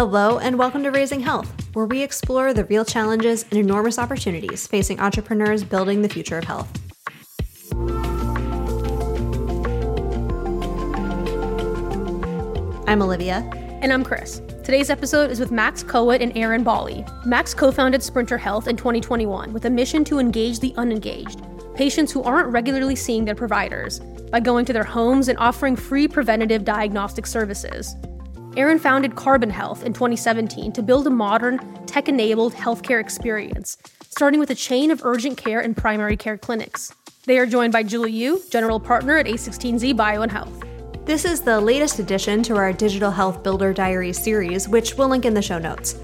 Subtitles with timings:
[0.00, 4.66] Hello, and welcome to Raising Health, where we explore the real challenges and enormous opportunities
[4.66, 6.70] facing entrepreneurs building the future of health.
[12.88, 13.46] I'm Olivia.
[13.82, 14.40] And I'm Chris.
[14.64, 17.04] Today's episode is with Max Cohen and Eren Bali.
[17.26, 21.42] Max co founded Sprinter Health in 2021 with a mission to engage the unengaged,
[21.74, 26.08] patients who aren't regularly seeing their providers, by going to their homes and offering free
[26.08, 27.94] preventative diagnostic services.
[28.56, 34.40] Eren founded Carbon Health in 2017 to build a modern, tech enabled healthcare experience, starting
[34.40, 36.92] with a chain of urgent care and primary care clinics.
[37.26, 40.64] They are joined by Julie Yoo, general partner at A16Z Bio and Health.
[41.04, 45.24] This is the latest addition to our Digital Health Builder Diary series, which we'll link
[45.24, 45.94] in the show notes.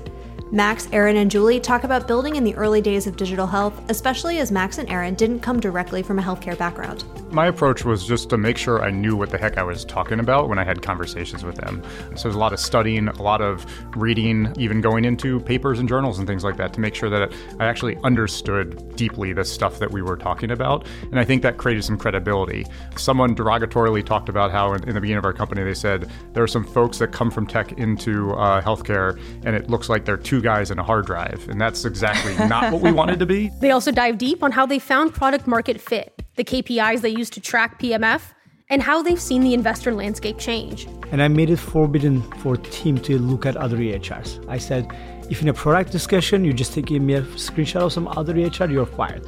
[0.52, 4.38] Max, Eren, and Julie talk about building in the early days of digital health, especially
[4.38, 7.04] as Max and Eren didn't come directly from a healthcare background.
[7.32, 10.20] My approach was just to make sure I knew what the heck I was talking
[10.20, 11.82] about when I had conversations with them.
[12.14, 15.88] So there's a lot of studying, a lot of reading, even going into papers and
[15.88, 19.80] journals and things like that to make sure that I actually understood deeply the stuff
[19.80, 20.86] that we were talking about.
[21.10, 22.64] And I think that created some credibility.
[22.96, 26.48] Someone derogatorily talked about how in, the beginning of our company they said there are
[26.48, 30.42] some folks that come from tech into uh, healthcare and it looks like they're two
[30.42, 31.48] guys in a hard drive.
[31.48, 33.50] And that's exactly not what we wanted to be.
[33.60, 37.30] They also dive deep on how they found product market fit the KPIs they use
[37.30, 38.20] to track PMF,
[38.68, 40.86] and how they've seen the investor landscape change.
[41.10, 44.46] And I made it forbidden for team to look at other EHRs.
[44.48, 44.82] I said,
[45.30, 48.70] if in a product discussion you just take me a screenshot of some other EHR,
[48.70, 49.24] you're fired.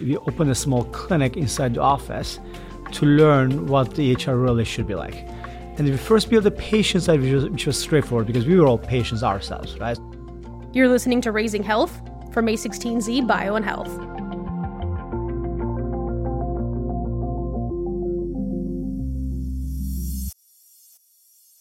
[0.00, 2.40] If you open a small clinic inside the office
[2.92, 5.16] to learn what the EHR really should be like.
[5.76, 8.66] And we first built the patient side, which was, which was straightforward because we were
[8.66, 9.98] all patients ourselves, right?
[10.78, 14.17] You're listening to Raising Health from A16Z Bio and Health.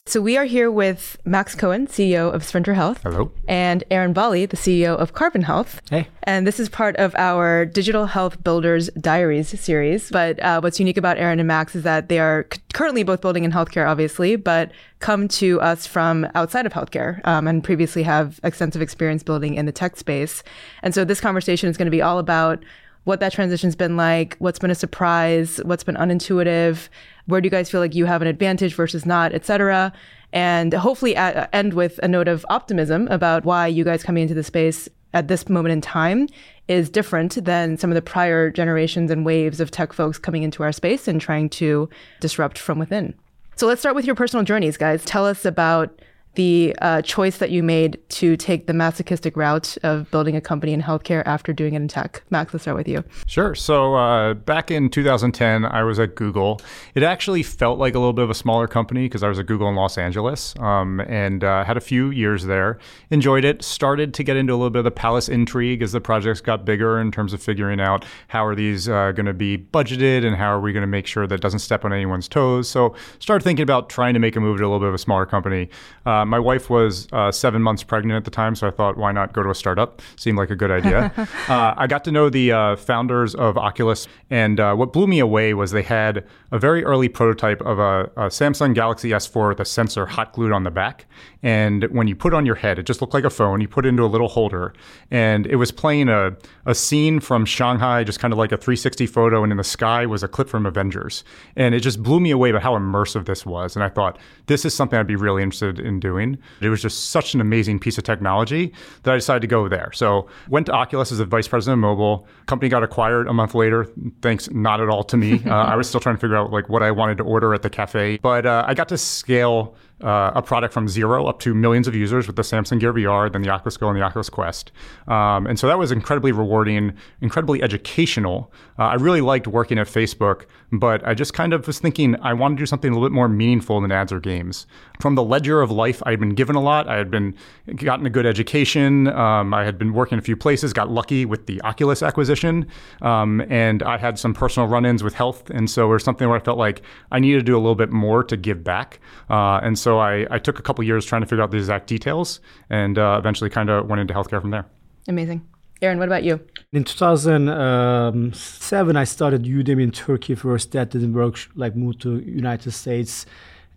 [0.08, 3.02] So we are here with Max Cohen, CEO of Sprinter Health.
[3.03, 3.30] Hello.
[3.45, 5.81] And Eren Bali, the CEO of Carbon Health.
[5.89, 6.08] Hey.
[6.23, 10.09] And this is part of our Digital Health Builders Diaries series.
[10.09, 13.19] But uh, what's unique about Aaron and Max is that they are c- currently both
[13.19, 18.03] building in healthcare, obviously, but come to us from outside of healthcare um, and previously
[18.03, 20.41] have extensive experience building in the tech space.
[20.84, 22.63] And so this conversation is going to be all about
[23.03, 26.90] what that transition's been like, what's been a surprise, what's been unintuitive,
[27.28, 29.94] where do you guys feel like you have an advantage versus not, et cetera.
[30.34, 34.34] And hopefully at, end with a note of optimism about why you guys coming into
[34.34, 36.28] the space at this moment in time
[36.68, 40.64] is different than some of the prior generations and waves of tech folks coming into
[40.64, 41.90] our space and trying to
[42.20, 43.14] disrupt from within.
[43.56, 45.04] So let's start with your personal journeys, guys.
[45.06, 46.02] Tell us about
[46.38, 50.72] the uh, choice that you made to take the masochistic route of building a company
[50.72, 52.22] in healthcare after doing it in tech.
[52.30, 53.03] Max, let's start with you.
[53.25, 53.56] Sure.
[53.56, 56.62] So uh, back in 2010, I was at Google.
[56.94, 59.47] It actually felt like a little bit of a smaller company because I was at
[59.47, 62.78] Google in Los Angeles um, and uh, had a few years there.
[63.09, 63.64] Enjoyed it.
[63.64, 66.66] Started to get into a little bit of the palace intrigue as the projects got
[66.66, 70.36] bigger in terms of figuring out how are these uh, going to be budgeted and
[70.36, 72.70] how are we going to make sure that doesn't step on anyone's toes.
[72.70, 75.00] So started thinking about trying to make a move to a little bit of a
[75.00, 75.70] smaller company.
[76.06, 79.12] Um, my wife was uh, seven months pregnant at the time, so I thought, why
[79.12, 80.02] not go to a startup?
[80.16, 81.12] Seemed like a good idea.
[81.48, 85.20] uh, I got to know the uh, founders of Oculus, and uh, what blew me
[85.20, 89.60] away was they had a very early prototype of a, a, Samsung Galaxy S4 with
[89.60, 91.06] a sensor hot glued on the back.
[91.44, 93.62] And when you put it on your head, it just looked like a phone.
[93.62, 94.74] You put it into a little holder,
[95.12, 99.06] and it was playing a, a scene from Shanghai, just kind of like a 360
[99.08, 101.24] photo, and in the sky was a clip from Avengers.
[101.56, 103.76] And it just blew me away about how immersive this was.
[103.76, 104.18] And I thought,
[104.48, 106.38] this is something I'd be really interested in doing doing.
[106.61, 108.73] It was just such an amazing piece of technology
[109.03, 109.91] that I decided to go there.
[109.94, 112.28] So went to Oculus as a vice president of mobile.
[112.45, 113.88] Company got acquired a month later.
[114.22, 115.41] Thanks not at all to me.
[115.47, 117.61] Uh, I was still trying to figure out like what I wanted to order at
[117.61, 118.19] the cafe.
[118.22, 121.96] But uh, I got to scale uh, a product from zero up to millions of
[121.96, 124.72] users with the Samsung Gear VR, then the Oculus Go and the Oculus Quest.
[125.08, 128.52] Um, and so that was incredibly rewarding, incredibly educational.
[128.78, 132.34] Uh, I really liked working at Facebook, but I just kind of was thinking I
[132.34, 134.68] want to do something a little bit more meaningful than ads or games.
[135.00, 136.88] From the ledger of life, I had been given a lot.
[136.88, 137.35] I had been
[137.76, 139.08] gotten a good education.
[139.08, 142.67] Um, I had been working a few places, got lucky with the Oculus acquisition,
[143.02, 145.49] um, and I had some personal run-ins with health.
[145.49, 147.76] And so it was something where I felt like I needed to do a little
[147.76, 148.99] bit more to give back.
[149.29, 151.55] Uh, and so so I, I took a couple years trying to figure out the
[151.55, 154.66] exact details and uh, eventually kind of went into healthcare from there.
[155.07, 155.47] Amazing.
[155.81, 156.41] Eren, what about you?
[156.73, 160.73] In 2007, I started Udemy in Turkey first.
[160.73, 161.39] That didn't work.
[161.55, 163.25] Like moved to United States,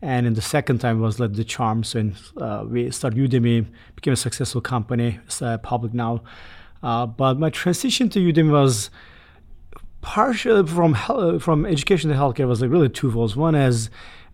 [0.03, 1.85] and in the second time was like the charm.
[1.85, 5.21] So in, uh, we started Udemy, became a successful company.
[5.27, 6.25] It's uh, public now.
[6.83, 8.91] Uh, but my transition to Udemy was
[10.01, 10.97] partially from
[11.39, 13.37] from education to healthcare was like really twofold.
[13.37, 13.91] One is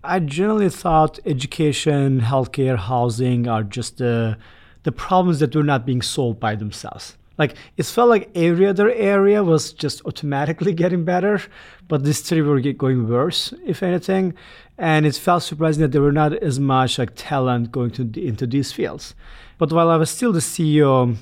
[0.06, 4.38] I generally thought education, healthcare, housing are just the
[4.84, 7.16] the problems that were not being solved by themselves.
[7.38, 11.42] Like it felt like every other area was just automatically getting better,
[11.88, 14.34] but these three were going worse, if anything.
[14.78, 18.46] And it felt surprising that there were not as much like talent going to into
[18.46, 19.14] these fields.
[19.58, 21.16] But while I was still the CEO,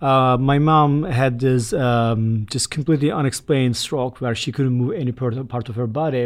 [0.00, 5.12] uh, my mom had this um, just completely unexplained stroke where she couldn't move any
[5.12, 6.22] part of, part of her body,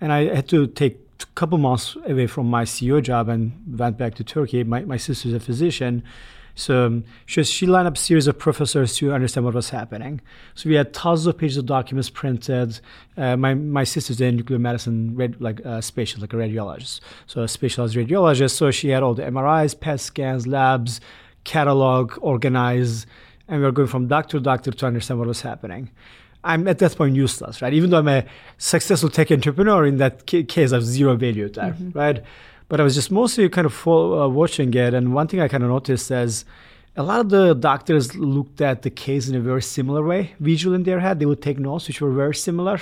[0.00, 4.14] and I had to take couple months away from my CEO job and went back
[4.16, 4.64] to Turkey.
[4.64, 6.02] My my sister's a physician.
[6.54, 10.20] So um, she, she lined up a series of professors to understand what was happening.
[10.54, 12.80] So we had thousands of pages of documents printed.
[13.16, 17.42] Uh, my my sister's a nuclear medicine rad, like a specialist, like a radiologist, so
[17.42, 18.52] a specialized radiologist.
[18.52, 21.00] So she had all the MRIs, PET scans, labs,
[21.44, 23.06] catalog, organized,
[23.48, 25.90] and we were going from doctor to doctor to understand what was happening.
[26.42, 27.72] I'm at that point useless, right?
[27.72, 28.24] Even though I'm a
[28.58, 31.98] successful tech entrepreneur, in that case, I have zero value there, mm-hmm.
[31.98, 32.22] right?
[32.68, 35.48] But I was just mostly kind of full, uh, watching it, and one thing I
[35.48, 36.44] kind of noticed is
[36.96, 40.74] a lot of the doctors looked at the case in a very similar way, visual
[40.74, 41.18] in their head.
[41.18, 42.80] They would take notes, which were very similar.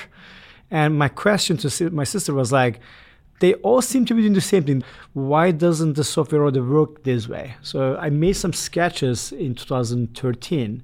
[0.71, 2.81] And my question to my sister was like,
[3.41, 4.83] they all seem to be doing the same thing.
[5.13, 7.55] Why doesn't the software order work this way?
[7.63, 10.83] So I made some sketches in 2013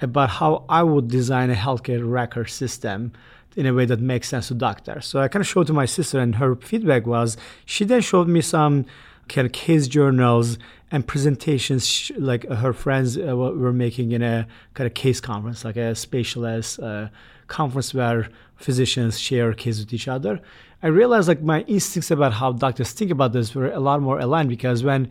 [0.00, 3.12] about how I would design a healthcare record system
[3.56, 5.06] in a way that makes sense to doctors.
[5.06, 8.28] So I kind of showed to my sister, and her feedback was she then showed
[8.28, 8.86] me some
[9.28, 10.58] kind of case journals
[10.90, 15.76] and presentations like her friends uh, were making in a kind of case conference, like
[15.76, 17.08] a specialist uh,
[17.46, 20.40] conference where physicians share cases with each other.
[20.82, 24.18] I realized like my instincts about how doctors think about this were a lot more
[24.18, 25.10] aligned because when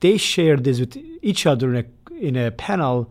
[0.00, 1.86] they share this with each other in a
[2.20, 3.10] in a panel,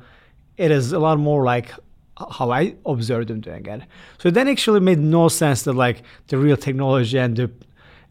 [0.57, 1.71] it is a lot more like
[2.17, 3.81] how I observed them doing it.
[4.19, 7.51] So then actually made no sense that like the real technology and the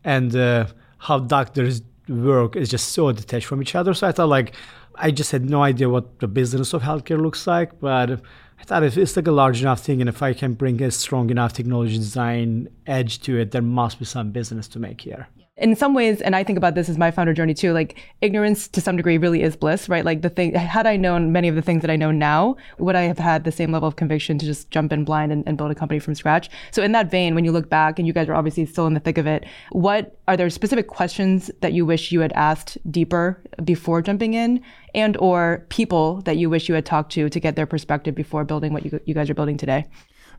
[0.05, 0.67] and uh,
[0.99, 3.95] how doctors work is just so detached from each other.
[3.95, 4.55] So I thought like
[4.97, 8.21] I just had no idea what the business of healthcare looks like, but
[8.61, 10.91] I thought if it's like a large enough thing and if I can bring a
[10.91, 15.29] strong enough technology design edge to it, there must be some business to make here
[15.57, 18.67] in some ways, and I think about this as my founder journey too, like ignorance
[18.69, 20.05] to some degree really is bliss, right?
[20.05, 22.97] Like the thing, had I known many of the things that I know now, would
[22.97, 25.57] I have had the same level of conviction to just jump in blind and, and
[25.57, 26.51] build a company from scratch?
[26.73, 28.95] So in that vein, when you look back and you guys are obviously still in
[28.95, 32.77] the thick of it, what are there specific questions that you wish you had asked
[32.91, 34.61] deeper before jumping in
[34.93, 38.45] and or people that you wish you had talked to to get their perspective before
[38.45, 39.87] building what you, you guys are building today?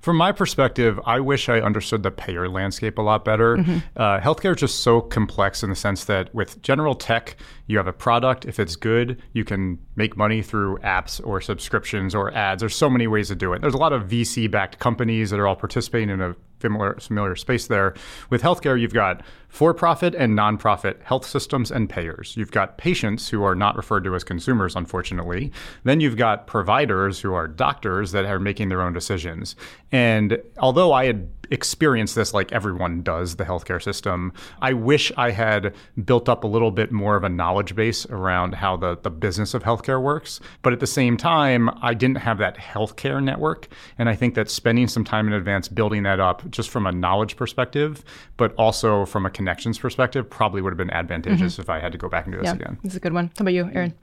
[0.01, 3.57] From my perspective, I wish I understood the payer landscape a lot better.
[3.57, 3.77] Mm-hmm.
[3.95, 7.37] Uh, healthcare is just so complex in the sense that with general tech,
[7.67, 8.45] you have a product.
[8.45, 12.59] If it's good, you can make money through apps or subscriptions or ads.
[12.61, 13.61] There's so many ways to do it.
[13.61, 17.35] There's a lot of VC backed companies that are all participating in a familiar, familiar
[17.35, 17.93] space there.
[18.29, 22.35] With healthcare, you've got for profit and nonprofit health systems and payers.
[22.35, 25.51] You've got patients who are not referred to as consumers, unfortunately.
[25.83, 29.55] Then you've got providers who are doctors that are making their own decisions.
[29.91, 34.33] And although I had experience this like everyone does, the healthcare system.
[34.61, 38.55] I wish I had built up a little bit more of a knowledge base around
[38.55, 40.39] how the, the business of healthcare works.
[40.61, 43.67] But at the same time, I didn't have that healthcare network.
[43.97, 46.91] And I think that spending some time in advance building that up just from a
[46.91, 48.03] knowledge perspective,
[48.37, 51.61] but also from a connections perspective, probably would have been advantageous mm-hmm.
[51.61, 52.77] if I had to go back and do this yeah, again.
[52.83, 53.31] This is a good one.
[53.37, 53.93] How about you, Eren?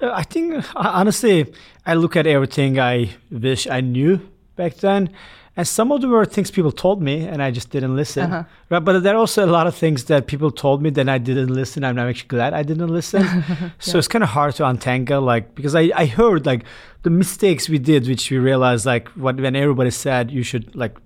[0.00, 1.52] Uh, I think honestly,
[1.86, 4.20] I look at everything I wish I knew
[4.56, 5.10] back then
[5.54, 8.32] and some of them were things people told me and I just didn't listen.
[8.32, 8.44] Uh-huh.
[8.70, 8.78] Right?
[8.78, 11.52] But there are also a lot of things that people told me that I didn't
[11.52, 11.84] listen.
[11.84, 13.22] I'm actually glad I didn't listen.
[13.22, 13.70] yeah.
[13.78, 16.64] So it's kind of hard to untangle, like, because I, I heard like
[17.02, 20.96] the mistakes we did, which we realized like what, when everybody said you should like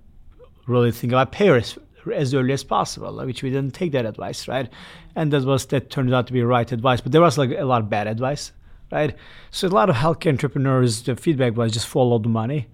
[0.65, 1.77] really think about payers
[2.15, 4.69] as early as possible, like, which we didn't take that advice, right?
[5.13, 7.01] And that was, that turned out to be right advice.
[7.01, 8.53] But there was like a lot of bad advice,
[8.93, 9.13] right?
[9.51, 12.67] So a lot of healthcare entrepreneurs, the feedback was just follow the money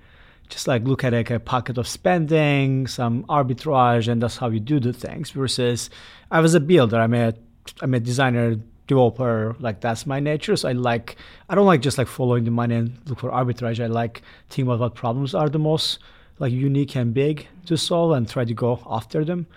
[0.53, 4.59] just like look at like a pocket of spending, some arbitrage, and that's how you
[4.59, 5.31] do the things.
[5.31, 5.89] Versus,
[6.29, 6.97] I was a builder.
[6.97, 7.33] I'm a
[7.81, 8.57] I'm a designer,
[8.87, 9.55] developer.
[9.59, 10.55] Like that's my nature.
[10.55, 11.15] So I like
[11.49, 13.83] I don't like just like following the money and look for arbitrage.
[13.83, 15.99] I like thinking about what problems are the most
[16.37, 19.47] like unique and big to solve and try to go after them.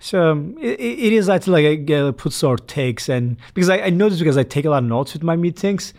[0.00, 3.90] So um, it, it is actually like a, put sort takes and because I, I
[3.90, 5.92] noticed because I take a lot of notes with my meetings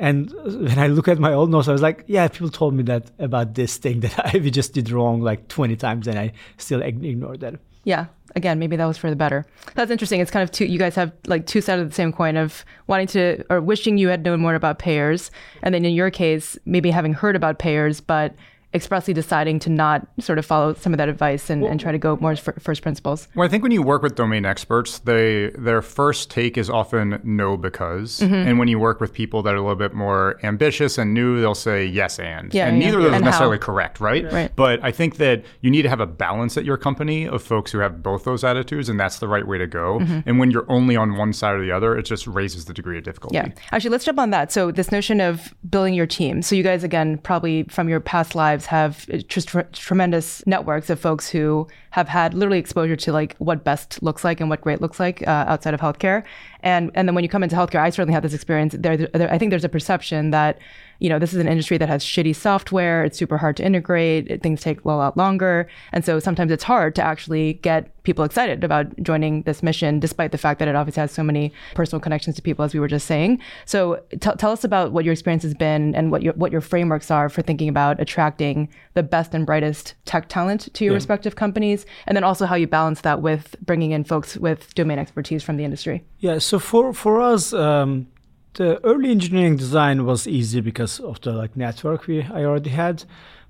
[0.00, 2.82] and when I look at my old notes, I was like, yeah, people told me
[2.84, 6.32] that about this thing that I we just did wrong like 20 times and I
[6.56, 7.60] still ignored that.
[7.84, 8.06] Yeah.
[8.36, 9.44] Again, maybe that was for the better.
[9.74, 10.20] That's interesting.
[10.20, 12.64] It's kind of two, you guys have like two sides of the same coin of
[12.86, 15.30] wanting to, or wishing you had known more about payers.
[15.62, 18.34] And then in your case, maybe having heard about payers, but
[18.72, 21.98] expressly deciding to not sort of follow some of that advice and, and try to
[21.98, 23.26] go more f- first principles?
[23.34, 27.20] Well, I think when you work with domain experts, they their first take is often
[27.24, 28.34] no because, Mm-hmm.
[28.34, 31.40] and when you work with people that are a little bit more ambitious and new,
[31.40, 32.84] they'll say yes and, Yeah, and yeah.
[32.86, 33.64] neither of those And is necessarily how.
[33.64, 34.30] correct, right?
[34.32, 34.54] Right.
[34.54, 37.72] But I think that you need to have a balance at your company of folks
[37.72, 39.98] who have both those attitudes, and that's the right way to go.
[39.98, 40.20] Mm-hmm.
[40.28, 42.98] And when you're only on one side or the other, it just raises the degree
[42.98, 43.34] of difficulty.
[43.36, 43.48] Yeah.
[43.72, 44.52] Actually, let's jump on that.
[44.52, 46.42] So, this notion of building your team.
[46.42, 50.90] So, you guys, again, probably from your past lives, have uh, just tr- tremendous networks
[50.90, 54.60] of folks who have had literally exposure to like what best looks like and what
[54.60, 56.24] great looks like uh, outside of healthcare.
[56.62, 58.74] And and then when you come into healthcare, I certainly had this experience.
[58.78, 60.58] There, there, I think there's a perception that
[60.98, 63.04] you know this is an industry that has shitty software.
[63.04, 64.42] It's super hard to integrate.
[64.42, 68.64] Things take a lot longer, and so sometimes it's hard to actually get people excited
[68.64, 72.36] about joining this mission, despite the fact that it obviously has so many personal connections
[72.36, 73.40] to people, as we were just saying.
[73.64, 76.60] So t- tell us about what your experience has been and what your what your
[76.60, 81.36] frameworks are for thinking about attracting the best and brightest tech talent to your respective
[81.36, 85.42] companies, and then also how you balance that with bringing in folks with domain expertise
[85.42, 86.04] from the industry.
[86.18, 88.06] Yeah, so for for us, um,
[88.54, 93.04] the early engineering design was easy because of the like network we I already had,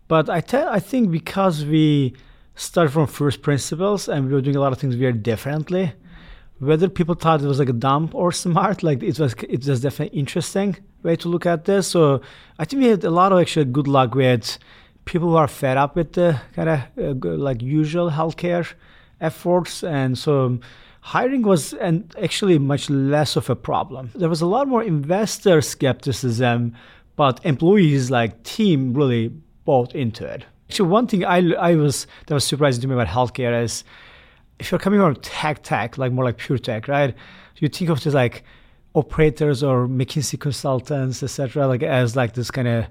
[0.09, 2.15] but I te- I think because we
[2.55, 5.93] started from first principles and we were doing a lot of things very differently,
[6.59, 9.81] whether people thought it was like a dumb or smart, like it was it was
[9.81, 11.89] definitely interesting way to look at this.
[11.89, 12.21] So
[12.59, 14.59] I think we had a lot of actually good luck with
[15.11, 18.73] people who are fed up with the kind of uh, like usual healthcare
[19.21, 20.61] efforts, and so
[21.01, 24.13] hiring was and actually much less of a problem.
[24.15, 26.77] There was a lot more investor skepticism,
[27.17, 29.33] but employees like team really
[29.65, 30.45] bought into it.
[30.69, 33.83] Actually, one thing I, I was that was surprising to me about healthcare is
[34.61, 37.17] if you're coming from tech tech, like more like pure tech, right?
[37.57, 38.45] You think of this like
[38.95, 42.87] operators or McKinsey consultants, etc., like as like this kind of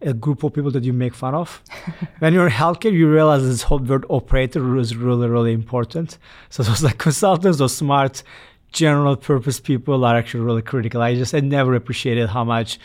[0.00, 1.62] a group of people that you make fun of.
[2.18, 6.18] when you're in healthcare, you realize this whole word operator is really, really important.
[6.50, 8.22] So those like consultants, those smart,
[8.72, 11.00] general purpose people are actually really critical.
[11.00, 12.78] I just I never appreciated how much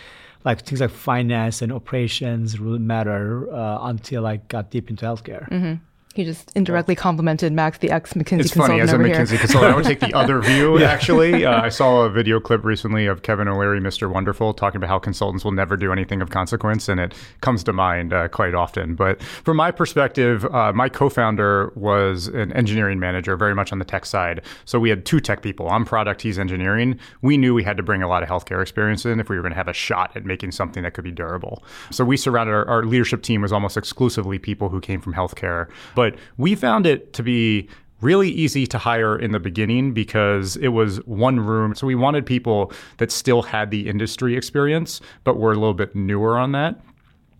[0.45, 5.79] like things like finance and operations really matter uh, until I got deep into healthcare.
[6.19, 9.39] He just indirectly complimented Max, the ex McKinsey It's consultant funny as a McKinsey here.
[9.39, 9.71] consultant.
[9.71, 10.77] I would take the other view.
[10.83, 14.11] Actually, uh, I saw a video clip recently of Kevin O'Leary, Mr.
[14.11, 17.71] Wonderful, talking about how consultants will never do anything of consequence, and it comes to
[17.71, 18.95] mind uh, quite often.
[18.95, 23.85] But from my perspective, uh, my co-founder was an engineering manager, very much on the
[23.85, 24.41] tech side.
[24.65, 25.69] So we had two tech people.
[25.69, 26.99] I'm product, he's engineering.
[27.21, 29.41] We knew we had to bring a lot of healthcare experience in if we were
[29.41, 31.63] going to have a shot at making something that could be durable.
[31.91, 35.69] So we surrounded our, our leadership team was almost exclusively people who came from healthcare.
[35.95, 37.67] But we found it to be
[38.01, 41.75] really easy to hire in the beginning because it was one room.
[41.75, 45.95] So we wanted people that still had the industry experience, but were a little bit
[45.95, 46.79] newer on that.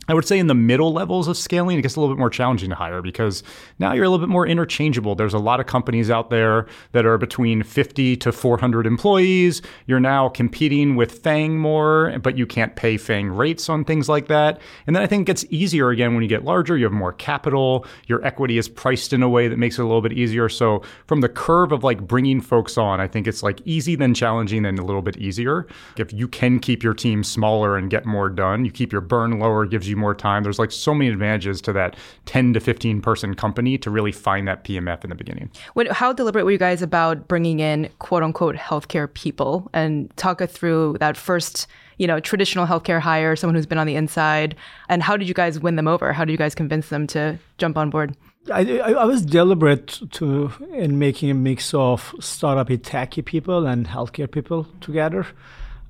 [0.10, 2.32] I would say in the middle levels of scaling, it gets a little bit more
[2.32, 3.44] challenging to hire because
[3.78, 5.13] now you're a little bit more interchangeable.
[5.13, 9.62] There's a lot of companies out there that are between 50 to 400 employees.
[9.86, 14.28] You're now competing with FAANG more, but you can't pay FAANG rates on things like
[14.30, 14.60] that.
[14.88, 16.75] And then I think it gets easier again when you get larger.
[16.75, 17.86] You have more capital.
[18.08, 20.50] Your equity is priced in a way that makes it a little bit easier.
[20.50, 24.16] So from the curve of like bringing folks on, I think it's like easy then
[24.16, 25.68] challenging then a little bit easier.
[25.98, 29.38] If you can keep your team smaller and get more done, you keep your burn
[29.38, 30.44] lower, gives you more time.
[30.44, 34.48] There's like so many advantages to that 10 to 15 person company to really find
[34.48, 35.51] that PMF in the beginning.
[35.74, 40.41] What, how deliberate were you guys about bringing in quote unquote healthcare people and talk
[40.41, 44.56] us through that first, you know, traditional healthcare hire, someone who's been on the inside,
[44.88, 46.13] and how did you guys win them over?
[46.13, 48.15] How did you guys convince them to jump on board?
[48.51, 53.88] I, I, I was deliberate to in making a mix of startup techie people and
[53.88, 55.27] healthcare people together.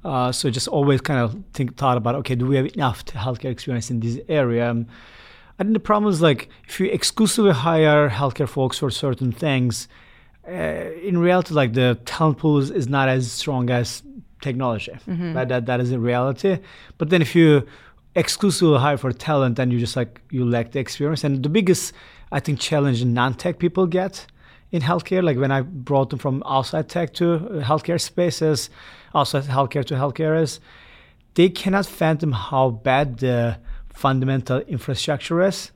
[0.04, 3.52] Uh, so just always kind of think thought about okay, do we have enough healthcare
[3.52, 4.70] experience in this area?
[4.70, 4.88] Um,
[5.60, 9.90] I think the problem is like if you exclusively hire healthcare folks for certain things,
[10.48, 10.52] uh,
[11.04, 14.02] in reality, like the talent pool is, is not as strong as
[14.42, 14.94] technology.
[15.34, 15.48] Right?
[15.48, 16.60] That that is a reality.
[16.98, 17.68] But then if you
[18.16, 21.24] exclusively hire for talent, then you just like you lack the experience.
[21.24, 21.94] And the biggest,
[22.32, 24.26] I think, challenge non-tech people get
[24.72, 28.70] in healthcare, like when I brought them from outside tech to uh, healthcare spaces,
[29.14, 30.60] outside healthcare to healthcare is,
[31.36, 33.58] they cannot fathom how bad the
[33.90, 35.72] fundamental infrastructure is.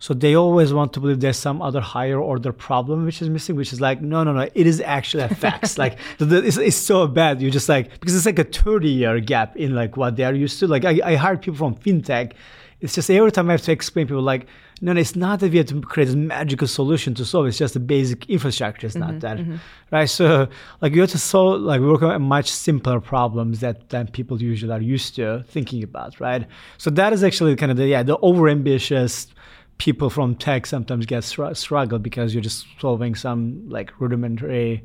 [0.00, 3.56] So they always want to believe there's some other higher order problem which is missing,
[3.56, 5.76] which is like, no, no, no, it is actually a fact.
[5.84, 7.42] like it's, it's so bad.
[7.42, 10.34] You just like because it's like a 30 year gap in like what they are
[10.34, 10.68] used to.
[10.68, 12.32] Like I, I hired people from fintech.
[12.80, 14.46] It's just every time I have to explain people like
[14.80, 17.46] No, no, it's not that we have to create a magical solution to solve.
[17.46, 19.56] It's just the basic infrastructure is not mm-hmm, there, mm-hmm.
[19.90, 20.08] right?
[20.08, 20.48] So,
[20.80, 24.40] like you have to solve, like we work on much simpler problems that than people
[24.40, 26.46] usually are used to thinking about, right?
[26.76, 29.28] So that is actually kind of the yeah the overambitious
[29.78, 34.84] people from tech sometimes get str- struggle because you're just solving some like rudimentary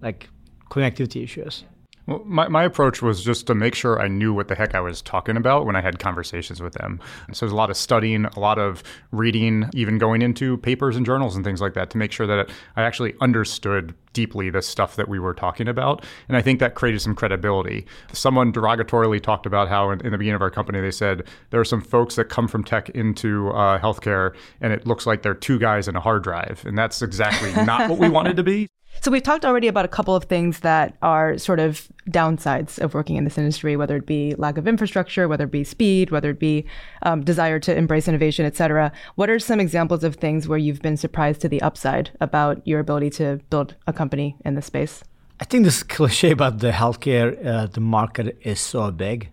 [0.00, 0.28] like
[0.70, 1.64] connectivity issues.
[2.08, 4.80] Well, my, my approach was just to make sure I knew what the heck I
[4.80, 7.00] was talking about when I had conversations with them.
[7.26, 10.96] And so there's a lot of studying, a lot of reading, even going into papers
[10.96, 14.62] and journals and things like that to make sure that I actually understood deeply the
[14.62, 16.02] stuff that we were talking about.
[16.28, 17.84] And I think that created some credibility.
[18.14, 21.60] Someone derogatorily talked about how in, in the beginning of our company, they said there
[21.60, 25.34] are some folks that come from tech into uh, healthcare and it looks like they're
[25.34, 26.64] two guys in a hard drive.
[26.64, 28.70] And that's exactly not what we wanted to be.
[29.00, 32.94] So we've talked already about a couple of things that are sort of downsides of
[32.94, 36.30] working in this industry, whether it be lack of infrastructure, whether it be speed, whether
[36.30, 36.64] it be
[37.02, 38.90] um, desire to embrace innovation, et cetera.
[39.14, 42.80] What are some examples of things where you've been surprised to the upside about your
[42.80, 45.04] ability to build a company in this space?
[45.40, 49.28] I think this cliche about the healthcare, uh, the market is so big.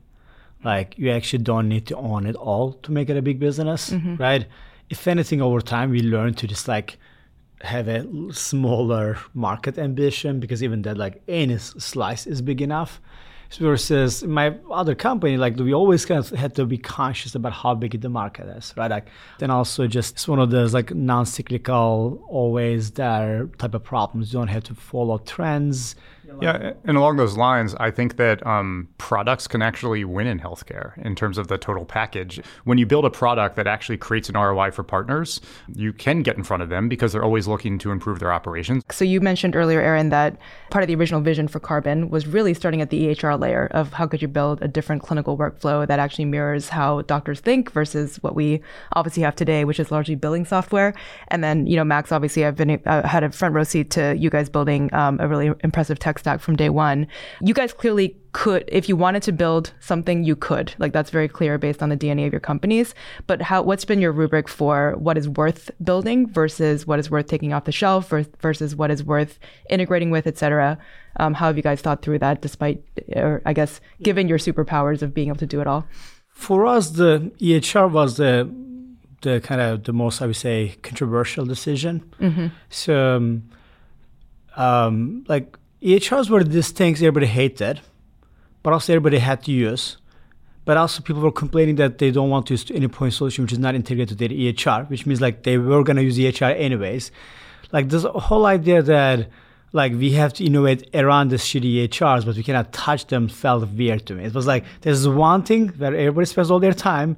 [0.63, 3.91] Like you actually don't need to own it all to make it a big business,
[4.17, 4.48] right?
[4.89, 6.98] If anything, over time we learn to just like
[7.65, 13.01] have a smaller market ambition because even that like any slice is big enough.
[13.60, 17.74] Versus my other company, like we always kind of had to be conscious about how
[17.75, 18.91] big the market is, right?
[18.91, 19.07] Like
[19.38, 24.34] then also just it's one of those like non-cyclical, always there type of problems.
[24.34, 25.95] You don't have to follow trends.
[26.41, 30.98] Yeah, and along those lines, I think that um, products can actually win in healthcare
[31.03, 32.41] in terms of the total package.
[32.63, 35.41] When you build a product that actually creates an ROI for partners,
[35.74, 38.84] you can get in front of them because they're always looking to improve their operations.
[38.91, 40.38] So you mentioned earlier, Eren, that
[40.70, 43.94] part of the original vision for Carbon was really starting at the EHR layer of
[43.94, 48.17] how could you build a different clinical workflow that actually mirrors how doctors think versus
[48.24, 48.62] what we
[48.94, 50.94] obviously have today, which is largely billing software.
[51.29, 54.15] And then, you know, Max, obviously, I've been uh, had a front row seat to
[54.17, 57.07] you guys building um, a really impressive tech stack from day one.
[57.41, 60.74] You guys clearly could, if you wanted to build something, you could.
[60.77, 62.93] Like that's very clear based on the DNA of your companies.
[63.27, 63.62] But how?
[63.63, 67.63] What's been your rubric for what is worth building versus what is worth taking off
[67.65, 68.10] the shelf
[68.41, 70.77] versus what is worth integrating with, et cetera?
[71.17, 72.84] Um, how have you guys thought through that, despite,
[73.15, 75.86] or I guess, given your superpowers of being able to do it all?
[76.27, 78.53] For us, the EHR was the
[79.22, 82.13] the kind of the most I would say controversial decision.
[82.70, 83.44] So, um,
[84.57, 87.79] um, like EHRs were these things everybody hated,
[88.63, 89.98] but also everybody had to use.
[90.65, 93.53] But also people were complaining that they don't want to use any point solution which
[93.53, 97.11] is not integrated to their EHR, which means like they were gonna use EHR anyways.
[97.71, 99.29] Like this whole idea that
[99.74, 103.69] like we have to innovate around the shitty EHRs, but we cannot touch them felt
[103.69, 104.24] weird to me.
[104.24, 107.15] It was like there's one thing where everybody spends all their time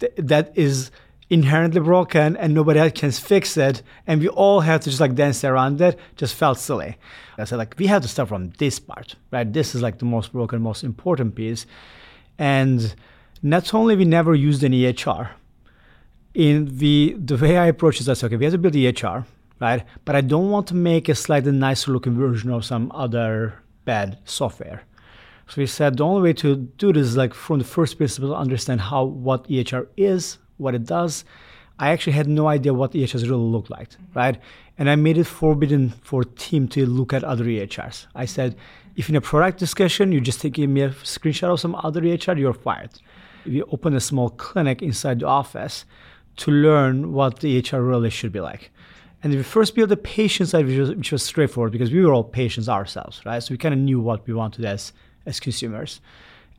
[0.00, 0.90] th- that is
[1.30, 5.14] inherently broken and nobody else can fix it and we all have to just like
[5.14, 6.98] dance around it just felt silly.
[7.38, 9.50] I said like we have to start from this part right?
[9.50, 11.66] This is like the most broken most important piece.
[12.38, 12.94] And
[13.42, 15.30] not only we never used an ehr
[16.34, 19.24] in the the way i approach is okay we have to build ehr
[19.60, 19.84] right?
[20.04, 24.18] But i don't want to make a slightly nicer looking version of some other bad
[24.24, 24.82] software.
[25.46, 28.34] So we said the only way to do this is like from the first principle
[28.36, 31.24] understand how what EHR is, what it does.
[31.78, 34.18] I actually had no idea what EHRs really looked like, mm-hmm.
[34.18, 34.40] right?
[34.78, 38.06] And I made it forbidden for team to look at other EHRs.
[38.14, 39.00] I said, mm-hmm.
[39.00, 42.38] if in a product discussion you just take me a screenshot of some other EHR,
[42.38, 42.90] you're fired.
[43.46, 45.86] We open a small clinic inside the office
[46.36, 48.70] to learn what the EHR really should be like.
[49.22, 52.12] And we first built the patient side, which was, which was straightforward because we were
[52.12, 53.42] all patients ourselves, right?
[53.42, 54.92] So we kind of knew what we wanted as
[55.26, 56.00] as consumers.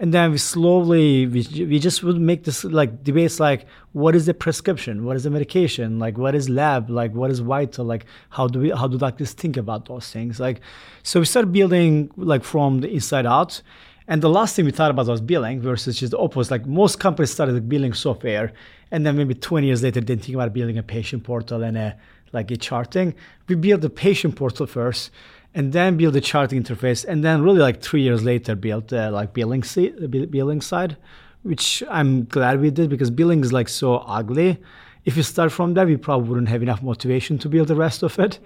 [0.02, 4.26] And then we slowly we, we just would make this like debates like what is
[4.26, 8.08] the prescription, what is the medication, like what is lab, like what is vital, like
[8.32, 10.40] how do we how do doctors think about those things?
[10.40, 10.60] Like
[11.04, 13.62] so we started building like from the inside out.
[14.08, 16.50] And the last thing we thought about was billing versus just the opposite.
[16.50, 18.54] Like most companies started with billing software,
[18.90, 21.96] and then maybe 20 years later, didn't think about building a patient portal and a
[22.34, 23.14] like a charting.
[23.48, 25.12] We built the patient portal first,
[25.54, 29.12] and then build the charting interface, and then really like three years later build uh,
[29.12, 30.98] like billing si- billing side,
[31.44, 34.58] which I'm glad we did because billing is like so ugly.
[35.04, 38.04] If you start from that, we probably wouldn't have enough motivation to build the rest
[38.04, 38.40] of it.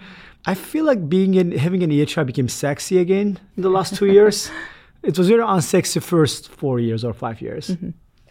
[0.45, 4.07] I feel like being in having an EHR became sexy again in the last two
[4.07, 4.49] years.
[5.03, 7.77] It was very unsexy first four years or five years.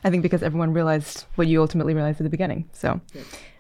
[0.03, 2.69] I think because everyone realized what you ultimately realized at the beginning.
[2.73, 3.01] So,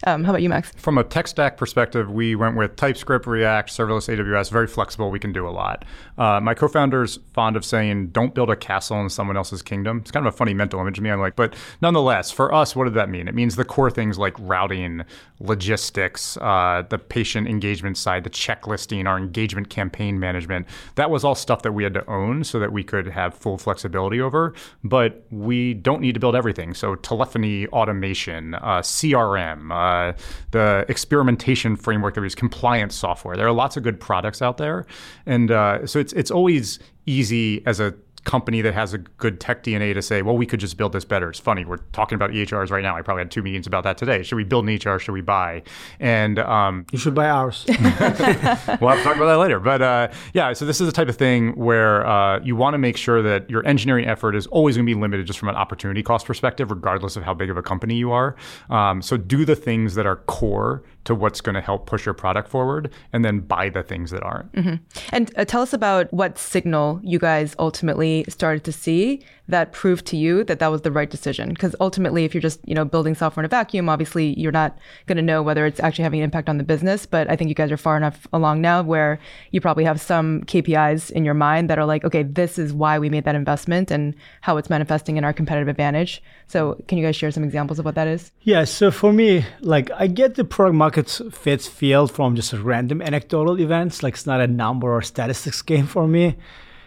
[0.06, 0.70] um, how about you, Max?
[0.76, 5.10] From a tech stack perspective, we went with TypeScript, React, serverless AWS, very flexible.
[5.10, 5.84] We can do a lot.
[6.18, 9.98] Uh, my co founder's fond of saying, don't build a castle in someone else's kingdom.
[9.98, 11.10] It's kind of a funny mental image to me.
[11.10, 13.28] I'm like, but nonetheless, for us, what did that mean?
[13.28, 15.02] It means the core things like routing,
[15.40, 20.66] logistics, uh, the patient engagement side, the checklisting, our engagement campaign management.
[20.96, 23.58] That was all stuff that we had to own so that we could have full
[23.58, 24.54] flexibility over.
[24.82, 26.74] But we don't need to build everything.
[26.74, 30.12] So telephony automation, uh, CRM, uh,
[30.50, 33.36] the experimentation framework we use, compliance software.
[33.36, 34.86] There are lots of good products out there,
[35.26, 39.62] and uh, so it's it's always easy as a company that has a good tech
[39.62, 41.28] DNA to say, well, we could just build this better.
[41.30, 41.64] It's funny.
[41.64, 42.96] We're talking about EHRs right now.
[42.96, 44.22] I probably had two meetings about that today.
[44.22, 44.98] Should we build an EHR?
[44.98, 45.62] Should we buy?
[46.00, 47.64] And um, you should buy ours.
[47.68, 49.60] we'll have to talk about that later.
[49.60, 52.78] But uh, yeah, so this is the type of thing where uh, you want to
[52.78, 55.56] make sure that your engineering effort is always going to be limited just from an
[55.56, 58.36] opportunity cost perspective, regardless of how big of a company you are.
[58.70, 62.14] Um, so do the things that are core to what's going to help push your
[62.14, 64.52] product forward and then buy the things that aren't.
[64.52, 64.74] Mm-hmm.
[65.10, 70.06] And uh, tell us about what signal you guys ultimately started to see that proved
[70.06, 71.50] to you that that was the right decision?
[71.50, 74.78] Because ultimately if you're just you know building software in a vacuum obviously you're not
[75.06, 77.48] going to know whether it's actually having an impact on the business but i think
[77.48, 79.18] you guys are far enough along now where
[79.50, 82.98] you probably have some kpis in your mind that are like okay this is why
[82.98, 86.22] we made that investment and how it's manifesting in our competitive advantage.
[86.46, 88.30] So can you guys share some examples of what that is?
[88.42, 93.00] Yeah so for me like i get the product market fit field from just random
[93.02, 96.36] anecdotal events like it's not a number or statistics game for me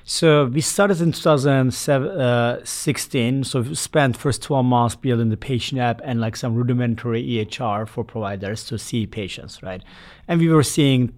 [0.09, 3.43] so we started in 2016.
[3.43, 7.85] So we spent first 12 months building the patient app and like some rudimentary EHR
[7.85, 9.83] for providers to see patients, right?
[10.29, 11.13] And we were seeing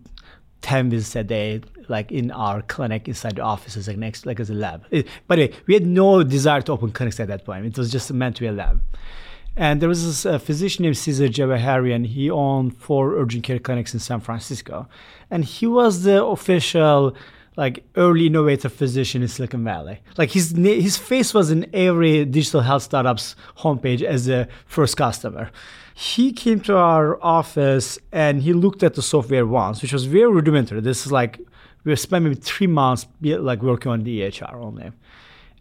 [0.64, 4.50] 10 visits a day, like in our clinic inside the offices, like next, like as
[4.50, 4.84] a lab.
[4.90, 7.68] It, by the way, we had no desire to open clinics at that point.
[7.68, 8.82] It was just meant to be a lab.
[9.56, 12.08] And there was this uh, physician named Caesar Djavaherian.
[12.08, 14.88] He owned four urgent care clinics in San Francisco.
[15.30, 17.16] And he was the official
[17.60, 20.00] like early innovator physician in Silicon Valley.
[20.18, 25.52] Like his his face was in every digital health startup's homepage as a first customer.
[25.94, 30.32] He came to our office and he looked at the software once, which was very
[30.32, 30.80] rudimentary.
[30.80, 31.42] This is like
[31.84, 34.92] we spent maybe three months like working on the EHR only.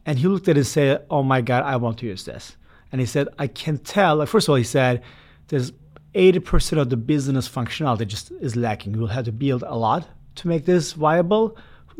[0.07, 2.57] And he looked at it and said, "Oh my God, I want to use this."
[2.93, 5.03] And he said, "I can tell." Like first of all, he said,
[5.49, 5.73] "There's
[6.15, 8.93] 80% of the business functionality just is lacking.
[8.93, 10.03] We'll have to build a lot
[10.37, 11.57] to make this viable."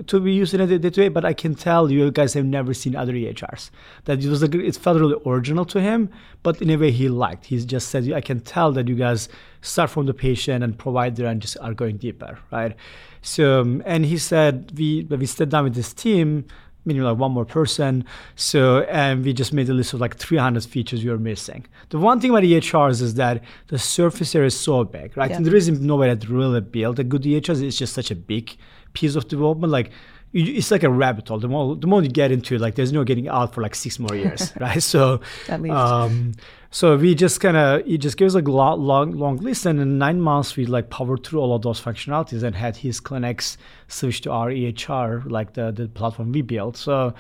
[0.07, 2.73] To be used in a day-to-day, way, but I can tell you guys have never
[2.73, 3.71] seen other EHRs.
[4.05, 6.11] That it was a, it felt really original to him,
[6.43, 7.47] but in a way he liked.
[7.47, 9.29] He just said, I can tell that you guys
[9.61, 12.77] start from the patient and provider and just are going deeper, right?
[13.23, 16.45] So, um, and he said, we, we sat down with this team,
[16.85, 18.05] meaning like one more person.
[18.37, 21.67] So, and we just made a list of like 300 features we were missing.
[21.91, 25.31] The one thing about EHRs is that the surface area is so big, right?
[25.31, 25.37] Yeah.
[25.37, 28.57] And the reason nobody had really built a good EHR is just such a big
[28.99, 29.91] piece of development, like
[30.33, 31.39] it's like a rabbit hole.
[31.39, 33.75] The more the more you get into it, like there's no getting out for like
[33.75, 34.83] six more years, right?
[34.83, 35.75] So at least.
[35.75, 36.35] Um,
[36.71, 39.99] so we just kind of it just gives a long, long long list, and in
[39.99, 43.57] nine months we like powered through all of those functionalities and had his clinics
[43.89, 46.77] switch to our EHR, like the the platform we built.
[46.77, 47.15] So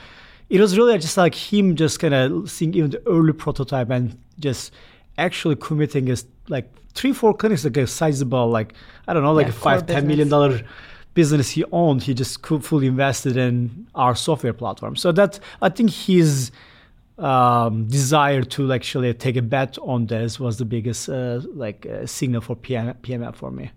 [0.51, 4.19] it was really just like him just kind of seeing even the early prototype and
[4.39, 4.73] just
[5.17, 8.75] actually committing his like three four clinics like a sizable like
[9.07, 10.63] I don't know like yeah, a five ten million dollar
[11.19, 14.95] business he owned, he just fully invested in our software platform.
[14.95, 16.53] So that I think his
[17.19, 22.07] um, desire to actually take a bet on this was the biggest uh, like uh,
[22.07, 23.71] signal for PM, PMF for me.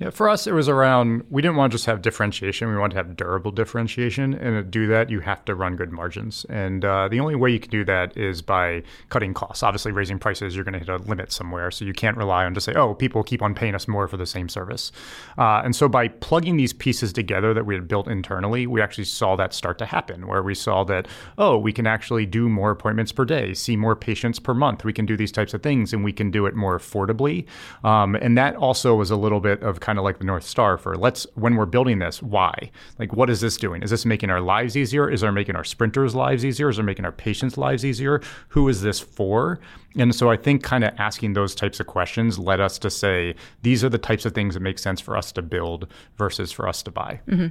[0.00, 2.68] Yeah, for us, it was around we didn't want to just have differentiation.
[2.68, 4.32] We wanted to have durable differentiation.
[4.32, 6.46] And to do that, you have to run good margins.
[6.48, 9.64] And uh, the only way you can do that is by cutting costs.
[9.64, 11.72] Obviously, raising prices, you're going to hit a limit somewhere.
[11.72, 14.16] So you can't rely on to say, oh, people keep on paying us more for
[14.16, 14.92] the same service.
[15.36, 19.04] Uh, and so by plugging these pieces together that we had built internally, we actually
[19.04, 21.08] saw that start to happen, where we saw that,
[21.38, 24.84] oh, we can actually do more appointments per day, see more patients per month.
[24.84, 27.46] We can do these types of things and we can do it more affordably.
[27.82, 30.76] Um, and that also was a little bit of kind of like the North Star
[30.76, 32.70] for let's, when we're building this, why?
[32.98, 33.82] Like, what is this doing?
[33.82, 35.08] Is this making our lives easier?
[35.08, 36.68] Is it making our sprinters' lives easier?
[36.68, 38.20] Is it making our patients' lives easier?
[38.48, 39.60] Who is this for?
[39.96, 43.34] And so I think kind of asking those types of questions led us to say,
[43.62, 45.86] these are the types of things that make sense for us to build
[46.18, 47.20] versus for us to buy.
[47.26, 47.46] Mm-hmm.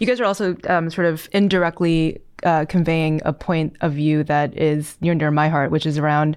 [0.00, 4.58] You guys are also um, sort of indirectly uh, conveying a point of view that
[4.58, 6.36] is near and dear my heart, which is around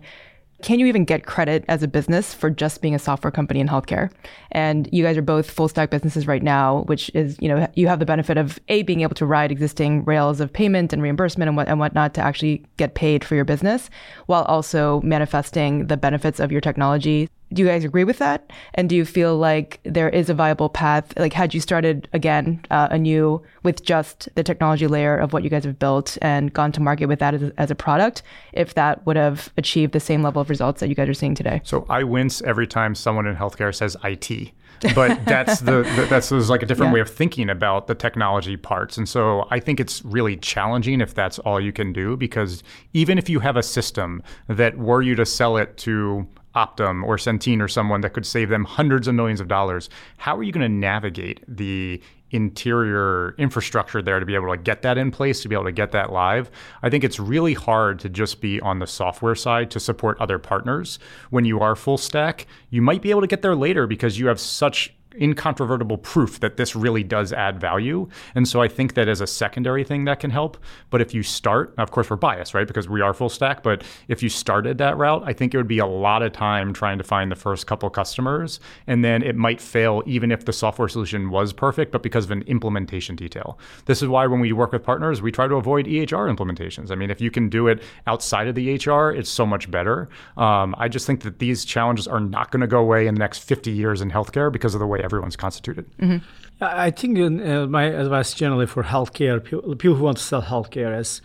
[0.61, 3.67] can you even get credit as a business for just being a software company in
[3.67, 4.11] healthcare?
[4.51, 7.87] And you guys are both full stack businesses right now, which is, you know, you
[7.87, 11.47] have the benefit of A, being able to ride existing rails of payment and reimbursement
[11.47, 13.89] and, what, and whatnot to actually get paid for your business,
[14.25, 18.51] while also manifesting the benefits of your technology do you guys agree with that?
[18.75, 21.13] And do you feel like there is a viable path?
[21.17, 25.49] Like, had you started again uh, anew with just the technology layer of what you
[25.49, 28.21] guys have built and gone to market with that as, as, a product,
[28.53, 31.35] if that would have achieved the same level of results that you guys are seeing
[31.35, 31.61] today?
[31.63, 34.51] So I wince every time someone in healthcare says IT.
[34.95, 36.95] but that's the, the that's there's like a different yeah.
[36.95, 41.13] way of thinking about the technology parts and so i think it's really challenging if
[41.13, 42.63] that's all you can do because
[42.93, 47.17] even if you have a system that were you to sell it to Optum or
[47.17, 50.51] Centene or someone that could save them hundreds of millions of dollars, how are you
[50.51, 55.41] going to navigate the interior infrastructure there to be able to get that in place,
[55.41, 56.51] to be able to get that live.
[56.83, 60.39] I think it's really hard to just be on the software side to support other
[60.39, 60.99] partners.
[61.29, 64.27] When you are full stack, you might be able to get there later because you
[64.27, 68.07] have such incontrovertible proof that this really does add value.
[68.35, 70.57] And so I think that as a secondary thing that can help.
[70.89, 72.67] But if you start, of course, we're biased, right?
[72.67, 73.63] Because we are full stack.
[73.63, 76.73] But if you started that route, I think it would be a lot of time
[76.73, 78.59] trying to find the first couple customers.
[78.87, 82.31] And then it might fail even if the software solution was perfect, but because of
[82.31, 83.59] an implementation detail.
[83.85, 86.91] This is why when we work with partners, we try to avoid EHR implementations.
[86.91, 90.09] I mean, if you can do it outside of the EHR, it's so much better.
[90.37, 93.19] Um, I just think that these challenges are not going to go away in the
[93.19, 95.85] next 50 years in healthcare because of the way everyone's constituted.
[95.97, 96.25] Mm-hmm.
[96.61, 101.21] I think uh, my advice generally for healthcare, people who want to sell healthcare is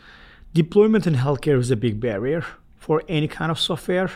[0.53, 2.45] deployment in healthcare is a big barrier
[2.77, 4.11] for any kind of software.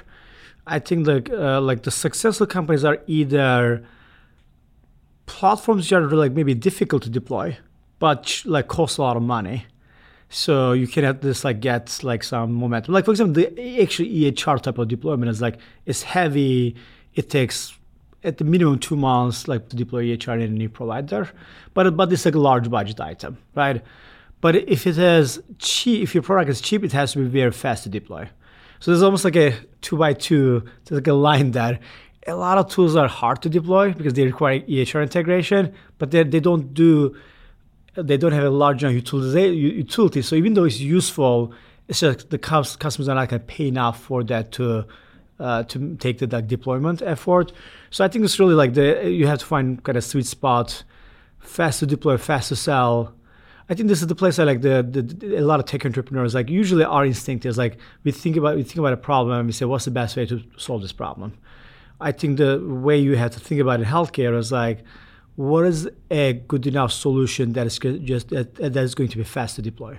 [0.66, 3.84] I think like uh, like the successful companies are either
[5.26, 7.56] platforms that are like maybe difficult to deploy,
[7.98, 9.66] but like cost a lot of money.
[10.30, 12.92] So you can at like get like some momentum.
[12.94, 16.76] Like for example, the actually EHR type of deployment is like it's heavy.
[17.14, 17.77] It takes
[18.28, 21.30] at the minimum two months like to deploy EHR in a new provider,
[21.74, 23.82] but but it's like a large budget item, right?
[24.40, 27.50] But if it is cheap, if your product is cheap, it has to be very
[27.50, 28.28] fast to deploy.
[28.80, 31.80] So there's almost like a two by two, there's like a line there.
[32.26, 36.22] A lot of tools are hard to deploy because they require EHR integration, but they
[36.22, 37.16] they don't do
[37.94, 40.22] they don't have a large utility.
[40.22, 41.52] So even though it's useful,
[41.88, 44.84] it's just the customers are not going to pay enough for that to
[45.38, 47.52] uh, to take the deployment effort.
[47.90, 50.82] So I think it's really like the you have to find kind of sweet spot,
[51.38, 53.14] fast to deploy, fast to sell.
[53.70, 56.34] I think this is the place I like the, the, a lot of tech entrepreneurs
[56.34, 59.46] like usually our instinct is like we think about we think about a problem and
[59.46, 61.36] we say what's the best way to solve this problem.
[62.00, 64.84] I think the way you have to think about in healthcare is like
[65.36, 69.24] what is a good enough solution that is just that, that is going to be
[69.24, 69.98] fast to deploy.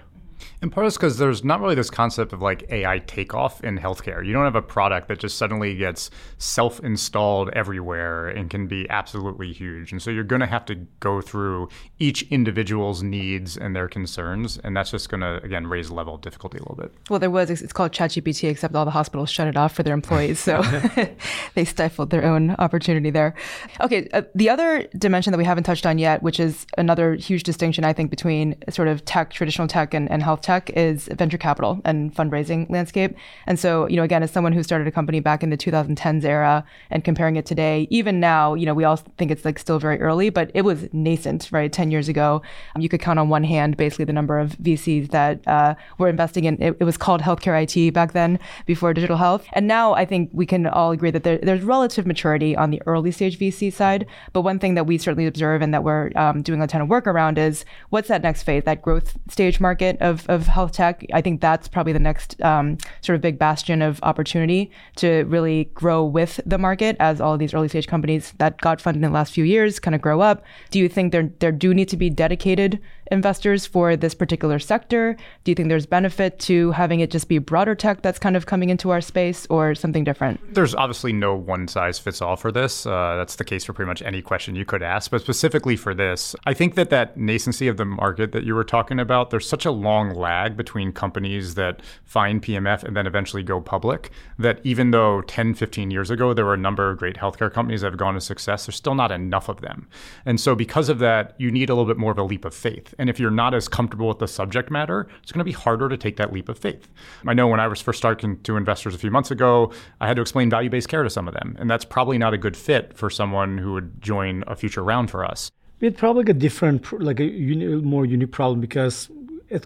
[0.61, 4.25] And part is because there's not really this concept of like AI takeoff in healthcare.
[4.25, 8.89] You don't have a product that just suddenly gets self installed everywhere and can be
[8.89, 9.91] absolutely huge.
[9.91, 14.57] And so you're going to have to go through each individual's needs and their concerns.
[14.57, 16.93] And that's just going to, again, raise the level of difficulty a little bit.
[17.09, 19.93] Well, there was, it's called ChatGPT, except all the hospitals shut it off for their
[19.93, 20.39] employees.
[20.39, 20.61] So
[21.55, 23.35] they stifled their own opportunity there.
[23.81, 24.07] Okay.
[24.13, 27.83] Uh, the other dimension that we haven't touched on yet, which is another huge distinction,
[27.83, 31.81] I think, between sort of tech, traditional tech, and, and health tech is venture capital
[31.85, 33.15] and fundraising landscape.
[33.47, 36.23] And so, you know, again, as someone who started a company back in the 2010s
[36.23, 39.79] era and comparing it today, even now, you know, we all think it's like still
[39.79, 41.73] very early, but it was nascent, right?
[41.73, 42.43] 10 years ago,
[42.75, 46.09] um, you could count on one hand basically the number of VCs that uh, were
[46.09, 46.61] investing in.
[46.61, 48.37] It, it, was called healthcare IT back then,
[48.67, 49.47] before digital health.
[49.53, 52.81] And now I think we can all agree that there, there's relative maturity on the
[52.85, 54.05] early stage VC side.
[54.33, 56.87] But one thing that we certainly observe and that we're um, doing a ton of
[56.87, 61.05] work around is what's that next phase, that growth stage market of, of health tech,
[61.13, 65.65] I think that's probably the next um, sort of big bastion of opportunity to really
[65.73, 69.09] grow with the market as all of these early stage companies that got funded in
[69.09, 70.43] the last few years kind of grow up.
[70.71, 72.79] Do you think there there do need to be dedicated
[73.11, 75.15] investors for this particular sector?
[75.43, 78.45] Do you think there's benefit to having it just be broader tech that's kind of
[78.45, 80.39] coming into our space or something different?
[80.53, 82.85] There's obviously no one size fits all for this.
[82.85, 85.11] Uh, that's the case for pretty much any question you could ask.
[85.11, 88.63] But specifically for this, I think that that nascency of the market that you were
[88.63, 93.43] talking about, there's such a long lag between companies that find PMF and then eventually
[93.43, 97.17] go public that even though 10, 15 years ago, there were a number of great
[97.17, 99.87] healthcare companies that have gone to success, there's still not enough of them.
[100.25, 102.53] And so because of that, you need a little bit more of a leap of
[102.53, 102.93] faith.
[102.99, 105.87] And if you're not as comfortable with the subject matter, it's going to be harder
[105.87, 106.89] to take that leap of faith.
[107.25, 110.17] I know when I was first talking to investors a few months ago, I had
[110.17, 111.55] to explain value based care to some of them.
[111.57, 115.09] And that's probably not a good fit for someone who would join a future round
[115.09, 115.49] for us.
[115.79, 119.09] It's probably a different, like a uni- more unique problem because
[119.49, 119.65] at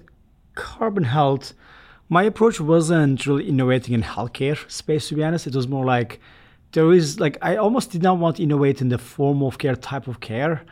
[0.54, 1.54] Carbon Health,
[2.10, 5.48] My approach wasn't really innovating in healthcare space, to be honest.
[5.48, 6.20] It was more like
[6.74, 9.76] there is like I almost did not want to innovate in the form of care
[9.76, 10.64] type of care.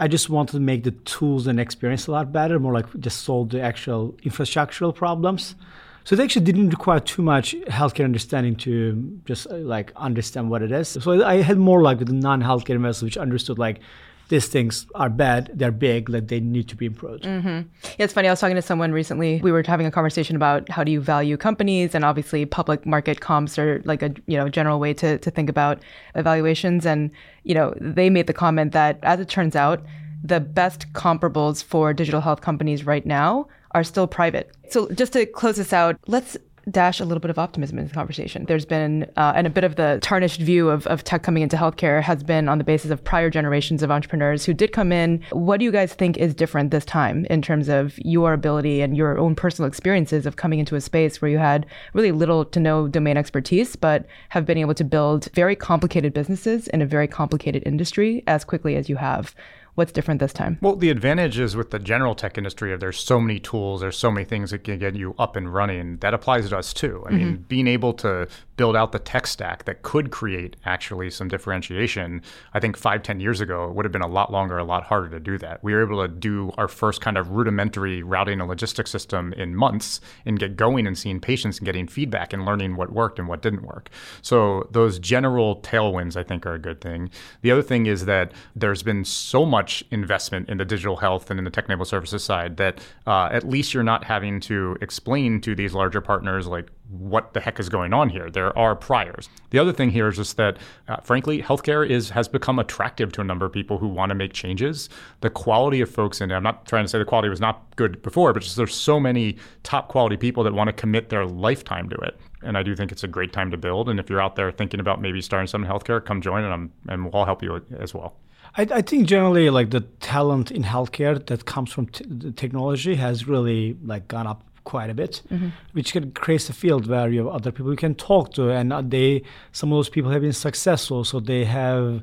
[0.00, 3.22] I just wanted to make the tools and experience a lot better, more like just
[3.22, 5.56] solve the actual infrastructural problems.
[6.04, 10.72] So it actually didn't require too much healthcare understanding to just like understand what it
[10.72, 10.88] is.
[10.88, 13.80] So I had more like the non-healthcare investors, which understood like
[14.28, 17.24] these things are bad, they're big, that they need to be improved.
[17.24, 17.48] Mm-hmm.
[17.48, 18.28] Yeah, it's funny.
[18.28, 19.40] I was talking to someone recently.
[19.40, 23.20] We were having a conversation about how do you value companies, and obviously public market
[23.20, 25.82] comps are like a you know general way to to think about
[26.14, 26.86] evaluations.
[26.86, 27.10] And
[27.44, 29.82] you know they made the comment that as it turns out,
[30.22, 34.50] the best comparables for digital health companies right now are still private.
[34.70, 36.36] So just to close this out, let's
[36.70, 38.44] dash a little bit of optimism in this conversation.
[38.46, 41.56] There's been, uh, and a bit of the tarnished view of, of tech coming into
[41.56, 45.22] healthcare has been on the basis of prior generations of entrepreneurs who did come in.
[45.30, 48.96] What do you guys think is different this time in terms of your ability and
[48.96, 52.60] your own personal experiences of coming into a space where you had really little to
[52.60, 57.08] no domain expertise, but have been able to build very complicated businesses in a very
[57.08, 59.34] complicated industry as quickly as you have?
[59.78, 60.58] What's different this time?
[60.60, 63.96] Well, the advantage is with the general tech industry of there's so many tools, there's
[63.96, 65.98] so many things that can get you up and running.
[65.98, 67.04] That applies to us too.
[67.06, 67.16] I mm-hmm.
[67.16, 72.22] mean, being able to build out the tech stack that could create actually some differentiation,
[72.52, 74.82] I think five, ten years ago, it would have been a lot longer, a lot
[74.82, 75.62] harder to do that.
[75.62, 79.54] We were able to do our first kind of rudimentary routing and logistics system in
[79.54, 83.28] months and get going and seeing patients and getting feedback and learning what worked and
[83.28, 83.90] what didn't work.
[84.22, 87.10] So those general tailwinds, I think, are a good thing.
[87.42, 91.30] The other thing is that there's been so much much investment in the digital health
[91.30, 95.42] and in the tech-enabled services side that uh, at least you're not having to explain
[95.42, 98.30] to these larger partners like what the heck is going on here.
[98.30, 99.28] There are priors.
[99.50, 100.56] The other thing here is just that,
[100.88, 104.14] uh, frankly, healthcare is has become attractive to a number of people who want to
[104.14, 104.88] make changes.
[105.20, 107.76] The quality of folks in it, I'm not trying to say the quality was not
[107.76, 111.26] good before, but just there's so many top quality people that want to commit their
[111.26, 112.18] lifetime to it.
[112.42, 113.90] And I do think it's a great time to build.
[113.90, 116.72] And if you're out there thinking about maybe starting some healthcare, come join and, I'm,
[116.88, 118.16] and we'll all help you as well.
[118.56, 122.94] I, I, think generally like the talent in healthcare that comes from t- the technology
[122.96, 125.48] has really like gone up quite a bit, mm-hmm.
[125.72, 128.90] which can create a field where you have other people you can talk to, and
[128.90, 132.02] they some of those people have been successful, so they have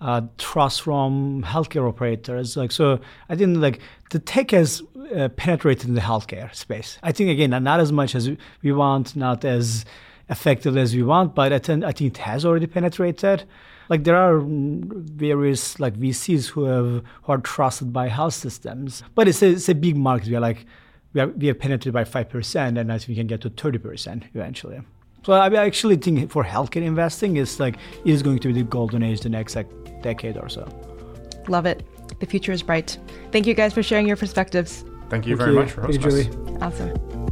[0.00, 2.56] uh, trust from healthcare operators.
[2.56, 3.80] Like so, I think like
[4.10, 4.82] the tech has
[5.14, 6.98] uh, penetrated in the healthcare space.
[7.02, 8.30] I think again, not as much as
[8.62, 9.84] we want, not as
[10.28, 13.44] effective as we want, but I, think, I think it has already penetrated
[13.88, 19.28] like there are various like VCs who have who are trusted by health systems, but
[19.28, 20.28] it's a, it's a big market.
[20.28, 20.66] We are like
[21.12, 23.50] we are we are penetrated by five percent, and I think we can get to
[23.50, 24.80] thirty percent eventually.
[25.24, 28.62] So I actually think for healthcare investing is like it is going to be the
[28.62, 29.68] golden age the next like
[30.02, 30.68] decade or so.
[31.48, 31.84] Love it.
[32.20, 32.98] The future is bright.
[33.32, 34.84] Thank you guys for sharing your perspectives.
[35.08, 35.60] Thank you Thank very you.
[35.60, 36.62] much for hosting us.
[36.62, 37.25] Awesome.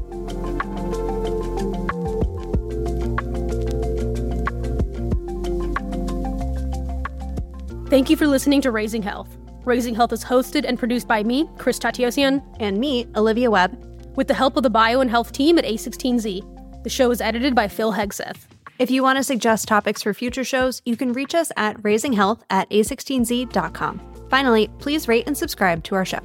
[7.94, 9.36] Thank you for listening to Raising Health.
[9.64, 13.78] Raising Health is hosted and produced by me, Chris Tatiosian, and me, Olivia Webb,
[14.16, 16.82] with the help of the bio and health team at A16Z.
[16.82, 18.48] The show is edited by Phil Hegseth.
[18.80, 22.40] If you want to suggest topics for future shows, you can reach us at raisinghealth
[22.50, 24.00] at a16z.com.
[24.28, 26.18] Finally, please rate and subscribe to our show.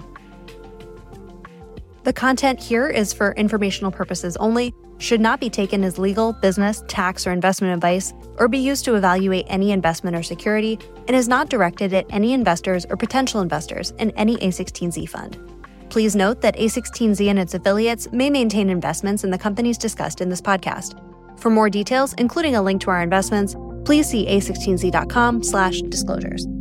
[2.03, 6.83] The content here is for informational purposes only should not be taken as legal, business,
[6.87, 11.27] tax, or investment advice, or be used to evaluate any investment or security, and is
[11.27, 15.39] not directed at any investors or potential investors in any A16Z fund.
[15.89, 20.29] Please note that A16Z and its affiliates may maintain investments in the companies discussed in
[20.29, 20.99] this podcast.
[21.39, 26.58] For more details, including a link to our investments, please see a16z.com/disclosures.